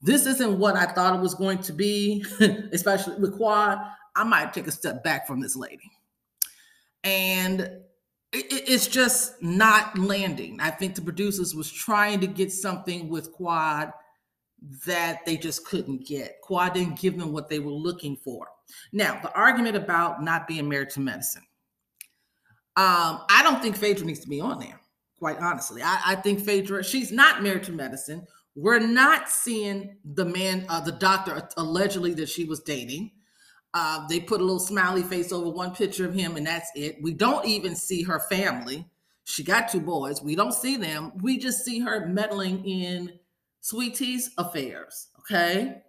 this 0.00 0.26
isn't 0.26 0.58
what 0.58 0.74
I 0.76 0.86
thought 0.86 1.14
it 1.14 1.20
was 1.20 1.34
going 1.34 1.58
to 1.58 1.72
be, 1.72 2.24
especially 2.72 3.20
with 3.20 3.36
Quad. 3.36 3.78
I 4.16 4.24
might 4.24 4.52
take 4.52 4.66
a 4.66 4.72
step 4.72 5.04
back 5.04 5.26
from 5.26 5.40
this 5.40 5.54
lady. 5.54 5.90
And 7.04 7.70
it's 8.34 8.86
just 8.86 9.40
not 9.42 9.96
landing. 9.98 10.58
I 10.60 10.70
think 10.70 10.94
the 10.94 11.02
producers 11.02 11.54
was 11.54 11.70
trying 11.70 12.20
to 12.20 12.26
get 12.26 12.52
something 12.52 13.08
with 13.08 13.32
Quad 13.32 13.92
that 14.86 15.24
they 15.26 15.36
just 15.36 15.66
couldn't 15.66 16.06
get. 16.06 16.40
Quad 16.42 16.74
didn't 16.74 16.98
give 16.98 17.18
them 17.18 17.32
what 17.32 17.48
they 17.48 17.58
were 17.58 17.70
looking 17.70 18.16
for. 18.16 18.46
Now, 18.92 19.20
the 19.20 19.32
argument 19.34 19.76
about 19.76 20.22
not 20.22 20.48
being 20.48 20.68
married 20.68 20.90
to 20.90 21.00
medicine. 21.00 21.42
Um, 22.76 23.20
I 23.28 23.42
don't 23.44 23.62
think 23.62 23.76
Phaedra 23.76 24.06
needs 24.06 24.20
to 24.20 24.28
be 24.28 24.40
on 24.40 24.58
there, 24.58 24.80
quite 25.18 25.38
honestly. 25.38 25.82
I, 25.82 26.00
I 26.06 26.14
think 26.16 26.40
Phaedra, 26.40 26.82
she's 26.82 27.12
not 27.12 27.42
married 27.42 27.64
to 27.64 27.72
medicine. 27.72 28.26
We're 28.56 28.80
not 28.80 29.28
seeing 29.28 29.96
the 30.04 30.24
man, 30.24 30.64
uh, 30.68 30.80
the 30.80 30.92
doctor 30.92 31.48
allegedly 31.56 32.14
that 32.14 32.28
she 32.28 32.44
was 32.44 32.60
dating. 32.60 33.12
Uh, 33.76 34.06
they 34.06 34.20
put 34.20 34.40
a 34.40 34.44
little 34.44 34.60
smiley 34.60 35.02
face 35.02 35.32
over 35.32 35.50
one 35.50 35.74
picture 35.74 36.06
of 36.06 36.14
him, 36.14 36.36
and 36.36 36.46
that's 36.46 36.70
it. 36.76 37.02
We 37.02 37.12
don't 37.12 37.44
even 37.44 37.74
see 37.74 38.04
her 38.04 38.20
family. 38.20 38.88
She 39.24 39.42
got 39.42 39.68
two 39.68 39.80
boys. 39.80 40.22
We 40.22 40.36
don't 40.36 40.54
see 40.54 40.76
them. 40.76 41.10
We 41.20 41.38
just 41.38 41.64
see 41.64 41.80
her 41.80 42.06
meddling 42.06 42.64
in 42.64 43.18
Sweetie's 43.60 44.30
affairs. 44.38 45.08
Okay. 45.20 45.82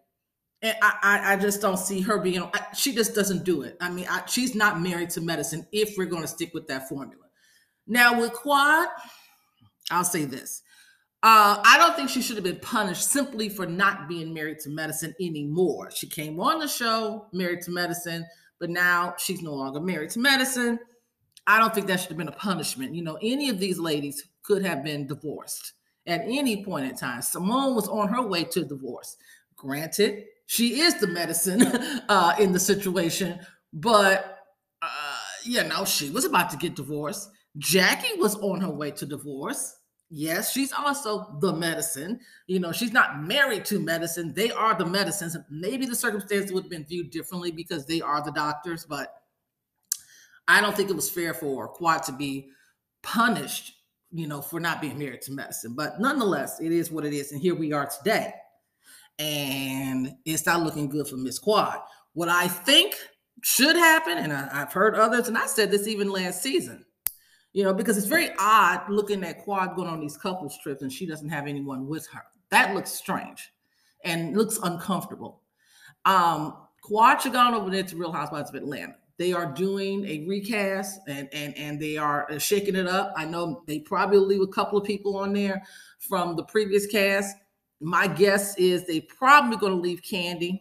And 0.61 0.75
I, 0.81 0.93
I, 1.03 1.33
I 1.33 1.35
just 1.35 1.61
don't 1.61 1.77
see 1.77 2.01
her 2.01 2.17
being. 2.17 2.41
I, 2.41 2.65
she 2.73 2.95
just 2.95 3.13
doesn't 3.13 3.43
do 3.43 3.61
it. 3.61 3.77
I 3.79 3.91
mean, 3.91 4.07
I, 4.09 4.25
she's 4.25 4.55
not 4.55 4.81
married 4.81 5.11
to 5.11 5.21
medicine. 5.21 5.67
If 5.71 5.95
we're 5.95 6.05
going 6.05 6.23
to 6.23 6.27
stick 6.27 6.55
with 6.55 6.67
that 6.67 6.89
formula, 6.89 7.25
now 7.85 8.19
with 8.19 8.33
Quad, 8.33 8.87
I'll 9.91 10.03
say 10.03 10.25
this: 10.25 10.63
uh, 11.25 11.59
I 11.65 11.79
don't 11.79 11.95
think 11.95 12.11
she 12.11 12.21
should 12.21 12.35
have 12.35 12.43
been 12.43 12.59
punished 12.59 13.09
simply 13.09 13.49
for 13.49 13.65
not 13.65 14.07
being 14.07 14.31
married 14.31 14.59
to 14.59 14.69
medicine 14.69 15.15
anymore. 15.19 15.89
She 15.89 16.05
came 16.05 16.39
on 16.39 16.59
the 16.59 16.67
show 16.67 17.25
married 17.33 17.61
to 17.61 17.71
medicine, 17.71 18.23
but 18.59 18.69
now 18.69 19.15
she's 19.17 19.41
no 19.41 19.55
longer 19.55 19.79
married 19.79 20.11
to 20.11 20.19
medicine. 20.19 20.77
I 21.47 21.57
don't 21.57 21.73
think 21.73 21.87
that 21.87 21.99
should 21.99 22.09
have 22.09 22.17
been 22.19 22.27
a 22.27 22.33
punishment. 22.33 22.93
You 22.93 23.01
know, 23.01 23.17
any 23.23 23.49
of 23.49 23.59
these 23.59 23.79
ladies 23.79 24.23
could 24.43 24.63
have 24.63 24.83
been 24.83 25.07
divorced 25.07 25.73
at 26.05 26.21
any 26.21 26.63
point 26.63 26.85
in 26.85 26.95
time. 26.95 27.23
Simone 27.23 27.73
was 27.73 27.87
on 27.87 28.07
her 28.09 28.21
way 28.21 28.43
to 28.43 28.63
divorce. 28.63 29.17
Granted, 29.55 30.25
she 30.45 30.81
is 30.81 30.99
the 30.99 31.07
medicine 31.07 31.63
uh, 32.07 32.35
in 32.39 32.51
the 32.51 32.59
situation, 32.59 33.39
but 33.73 34.43
uh, 34.83 35.17
you 35.43 35.63
know, 35.63 35.85
she 35.85 36.11
was 36.11 36.25
about 36.25 36.51
to 36.51 36.57
get 36.57 36.75
divorced. 36.75 37.31
Jackie 37.57 38.19
was 38.19 38.35
on 38.35 38.61
her 38.61 38.69
way 38.69 38.91
to 38.91 39.07
divorce. 39.07 39.75
Yes, 40.09 40.51
she's 40.51 40.71
also 40.71 41.37
the 41.39 41.53
medicine. 41.53 42.19
You 42.47 42.59
know, 42.59 42.71
she's 42.71 42.93
not 42.93 43.23
married 43.23 43.65
to 43.65 43.79
medicine. 43.79 44.33
They 44.33 44.51
are 44.51 44.75
the 44.75 44.85
medicines. 44.85 45.35
Maybe 45.49 45.85
the 45.85 45.95
circumstances 45.95 46.51
would 46.51 46.65
have 46.65 46.69
been 46.69 46.85
viewed 46.85 47.09
differently 47.09 47.51
because 47.51 47.85
they 47.85 48.01
are 48.01 48.23
the 48.23 48.31
doctors, 48.31 48.85
but 48.85 49.13
I 50.47 50.61
don't 50.61 50.75
think 50.75 50.89
it 50.89 50.95
was 50.95 51.09
fair 51.09 51.33
for 51.33 51.67
Quad 51.67 52.03
to 52.03 52.11
be 52.11 52.49
punished, 53.01 53.73
you 54.11 54.27
know, 54.27 54.41
for 54.41 54.59
not 54.59 54.79
being 54.79 54.99
married 54.99 55.23
to 55.23 55.31
medicine. 55.31 55.73
But 55.75 55.99
nonetheless, 55.99 56.59
it 56.59 56.71
is 56.71 56.91
what 56.91 57.05
it 57.05 57.13
is. 57.13 57.31
And 57.31 57.41
here 57.41 57.55
we 57.55 57.73
are 57.73 57.87
today 57.87 58.33
and 59.19 60.15
it's 60.25 60.45
not 60.45 60.63
looking 60.63 60.89
good 60.89 61.07
for 61.07 61.17
Miss 61.17 61.39
Quad. 61.39 61.79
What 62.13 62.29
I 62.29 62.47
think 62.47 62.95
should 63.43 63.75
happen, 63.75 64.17
and 64.17 64.33
I, 64.33 64.53
have 64.53 64.73
heard 64.73 64.95
others, 64.95 65.27
and 65.27 65.37
I 65.37 65.45
said 65.45 65.71
this 65.71 65.87
even 65.87 66.09
last 66.09 66.41
season, 66.41 66.84
you 67.55 67.63
know, 67.63 67.73
because 67.73 67.97
it's 67.97 68.05
very 68.05 68.29
odd 68.37 68.81
looking 68.89 69.23
at 69.23 69.43
Quad 69.43 69.75
going 69.75 69.87
on 69.87 69.99
these 69.99 70.17
couples 70.17 70.57
trips 70.61 70.81
and 70.81 70.91
she 70.91 71.05
doesn't 71.05 71.29
have 71.29 71.47
anyone 71.47 71.87
with 71.87 72.05
her. 72.07 72.21
That 72.49 72.75
looks 72.75 72.91
strange 72.91 73.51
and 74.03 74.35
looks 74.35 74.59
uncomfortable. 74.61 75.41
Um, 76.03 76.57
Quad 76.81 77.21
should 77.21 77.33
gone 77.33 77.53
over 77.53 77.69
there 77.69 77.83
to 77.83 77.95
Real 77.95 78.11
Housewives 78.11 78.49
of 78.49 78.55
Atlanta. 78.55 78.95
They 79.17 79.31
are 79.31 79.53
doing 79.53 80.05
a 80.05 80.27
recast 80.27 80.99
and 81.07 81.29
and 81.31 81.57
and 81.57 81.79
they 81.79 81.95
are 81.95 82.27
shaking 82.37 82.75
it 82.75 82.87
up. 82.87 83.13
I 83.15 83.23
know 83.23 83.63
they 83.65 83.79
probably 83.79 84.19
leave 84.19 84.41
a 84.41 84.47
couple 84.47 84.77
of 84.77 84.83
people 84.83 85.15
on 85.17 85.31
there 85.31 85.63
from 85.99 86.35
the 86.35 86.43
previous 86.43 86.85
cast 86.85 87.37
my 87.81 88.07
guess 88.07 88.57
is 88.57 88.85
they 88.85 89.01
probably 89.01 89.57
going 89.57 89.73
to 89.73 89.79
leave 89.79 90.01
Kandi 90.01 90.59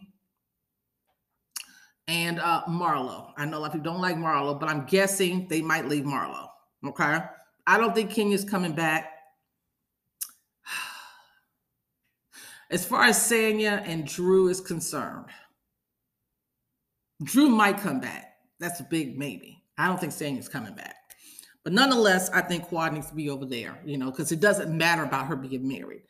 and 2.07 2.39
uh, 2.39 2.63
Marlo. 2.67 3.31
I 3.37 3.45
know 3.45 3.57
a 3.57 3.59
lot 3.59 3.67
of 3.67 3.73
people 3.73 3.91
don't 3.91 4.01
like 4.01 4.15
Marlo, 4.15 4.59
but 4.59 4.69
I'm 4.69 4.85
guessing 4.85 5.47
they 5.47 5.61
might 5.61 5.87
leave 5.87 6.03
Marlo. 6.03 6.49
Okay. 6.85 7.19
I 7.67 7.77
don't 7.77 7.95
think 7.95 8.11
Kenya's 8.11 8.43
coming 8.43 8.73
back. 8.73 9.11
As 12.69 12.85
far 12.85 13.03
as 13.03 13.17
Sanya 13.17 13.81
and 13.87 14.07
Drew 14.07 14.49
is 14.49 14.61
concerned, 14.61 15.25
Drew 17.23 17.49
might 17.49 17.79
come 17.79 17.99
back. 17.99 18.37
That's 18.59 18.79
a 18.79 18.83
big 18.83 19.17
maybe. 19.17 19.63
I 19.77 19.87
don't 19.87 19.99
think 19.99 20.13
Sanya's 20.13 20.49
coming 20.49 20.75
back. 20.75 20.95
But 21.63 21.73
nonetheless, 21.73 22.29
I 22.29 22.41
think 22.41 22.65
Quad 22.65 22.93
needs 22.93 23.09
to 23.09 23.15
be 23.15 23.29
over 23.29 23.45
there, 23.45 23.79
you 23.83 23.97
know, 23.97 24.11
because 24.11 24.31
it 24.31 24.39
doesn't 24.39 24.75
matter 24.75 25.03
about 25.03 25.25
her 25.25 25.35
being 25.35 25.67
married. 25.67 26.03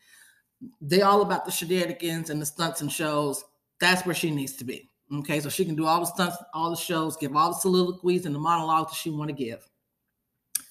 They 0.81 1.01
all 1.01 1.21
about 1.21 1.45
the 1.45 1.51
shenanigans 1.51 2.29
and 2.29 2.41
the 2.41 2.45
stunts 2.45 2.81
and 2.81 2.91
shows. 2.91 3.43
That's 3.79 4.05
where 4.05 4.15
she 4.15 4.31
needs 4.31 4.53
to 4.57 4.65
be. 4.65 4.89
Okay, 5.13 5.39
so 5.39 5.49
she 5.49 5.65
can 5.65 5.75
do 5.75 5.85
all 5.85 5.99
the 5.99 6.07
stunts, 6.07 6.37
all 6.53 6.71
the 6.71 6.75
shows, 6.75 7.15
give 7.15 7.35
all 7.35 7.49
the 7.49 7.59
soliloquies 7.59 8.25
and 8.25 8.35
the 8.35 8.39
monologues 8.39 8.91
that 8.91 8.97
she 8.97 9.11
want 9.11 9.29
to 9.29 9.35
give. 9.35 9.67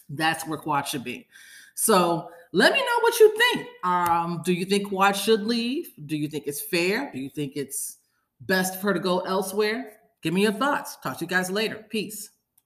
That's 0.09 0.47
where 0.47 0.59
Quad 0.59 0.87
should 0.87 1.05
be. 1.05 1.27
So 1.75 2.31
let 2.53 2.73
me 2.73 2.79
know 2.79 3.01
what 3.01 3.19
you 3.19 3.37
think. 3.37 3.67
Um, 3.83 4.43
do 4.45 4.53
you 4.53 4.65
think 4.65 4.89
Quad 4.89 5.17
should 5.17 5.43
leave? 5.43 5.93
Do 6.07 6.17
you 6.17 6.29
think 6.29 6.47
it's 6.47 6.61
fair? 6.61 7.11
Do 7.13 7.19
you 7.19 7.29
think 7.29 7.53
it's 7.57 7.99
best 8.41 8.81
for 8.81 8.89
her 8.89 8.95
to 8.95 9.01
go 9.01 9.21
elsewhere? 9.21 9.99
Give 10.23 10.33
me 10.33 10.43
your 10.43 10.53
thoughts. 10.53 10.97
Talk 11.03 11.19
to 11.19 11.25
you 11.25 11.29
guys 11.29 11.51
later. 11.51 11.85
Peace. 11.89 12.31